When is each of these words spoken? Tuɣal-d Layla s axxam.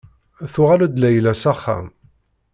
Tuɣal-d 0.53 0.95
Layla 1.01 1.33
s 1.41 1.43
axxam. 1.51 1.87